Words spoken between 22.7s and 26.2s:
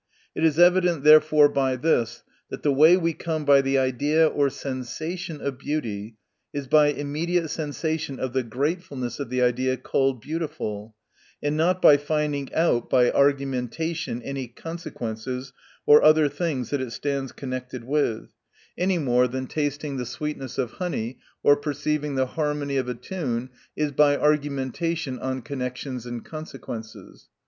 of a tune, is by argumentation on connections